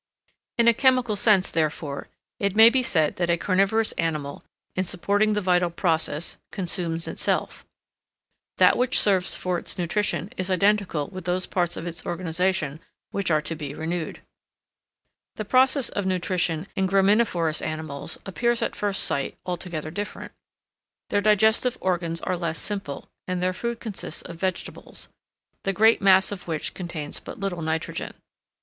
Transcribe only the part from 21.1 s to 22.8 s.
Their digestive organs are less